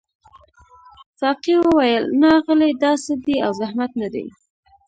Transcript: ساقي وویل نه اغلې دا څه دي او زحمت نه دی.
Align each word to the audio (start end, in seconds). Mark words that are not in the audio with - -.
ساقي 1.19 1.55
وویل 1.61 2.03
نه 2.19 2.27
اغلې 2.39 2.69
دا 2.83 2.91
څه 3.03 3.13
دي 3.25 3.35
او 3.45 3.51
زحمت 3.61 3.91
نه 4.01 4.07
دی. 4.13 4.25